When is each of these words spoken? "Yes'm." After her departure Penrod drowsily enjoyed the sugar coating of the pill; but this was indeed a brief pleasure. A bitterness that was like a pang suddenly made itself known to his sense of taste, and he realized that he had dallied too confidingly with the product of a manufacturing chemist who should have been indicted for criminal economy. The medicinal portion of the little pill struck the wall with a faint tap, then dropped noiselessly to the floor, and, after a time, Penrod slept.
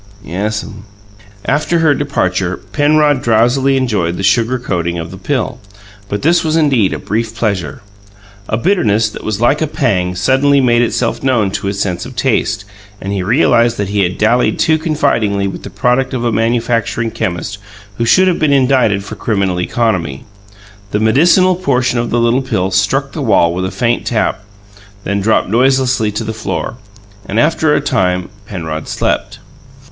"Yes'm." 0.25 0.85
After 1.45 1.77
her 1.77 1.93
departure 1.93 2.57
Penrod 2.57 3.21
drowsily 3.21 3.77
enjoyed 3.77 4.17
the 4.17 4.23
sugar 4.23 4.57
coating 4.57 4.97
of 4.97 5.11
the 5.11 5.17
pill; 5.19 5.59
but 6.09 6.23
this 6.23 6.43
was 6.43 6.55
indeed 6.55 6.91
a 6.91 6.97
brief 6.97 7.35
pleasure. 7.35 7.83
A 8.49 8.57
bitterness 8.57 9.09
that 9.11 9.23
was 9.23 9.39
like 9.39 9.61
a 9.61 9.67
pang 9.67 10.15
suddenly 10.15 10.59
made 10.59 10.81
itself 10.81 11.21
known 11.21 11.51
to 11.51 11.67
his 11.67 11.79
sense 11.79 12.03
of 12.07 12.15
taste, 12.15 12.65
and 12.99 13.13
he 13.13 13.21
realized 13.21 13.77
that 13.77 13.89
he 13.89 13.99
had 14.01 14.17
dallied 14.17 14.57
too 14.57 14.79
confidingly 14.79 15.47
with 15.47 15.61
the 15.61 15.69
product 15.69 16.15
of 16.15 16.25
a 16.25 16.31
manufacturing 16.31 17.11
chemist 17.11 17.59
who 17.99 18.03
should 18.03 18.27
have 18.27 18.39
been 18.39 18.51
indicted 18.51 19.03
for 19.03 19.13
criminal 19.13 19.59
economy. 19.61 20.25
The 20.89 20.99
medicinal 20.99 21.55
portion 21.55 21.99
of 21.99 22.09
the 22.09 22.19
little 22.19 22.41
pill 22.41 22.71
struck 22.71 23.11
the 23.11 23.21
wall 23.21 23.53
with 23.53 23.65
a 23.65 23.69
faint 23.71 24.07
tap, 24.07 24.43
then 25.03 25.21
dropped 25.21 25.47
noiselessly 25.49 26.11
to 26.13 26.23
the 26.23 26.33
floor, 26.33 26.77
and, 27.27 27.39
after 27.39 27.75
a 27.75 27.81
time, 27.81 28.29
Penrod 28.47 28.87
slept. 28.87 29.37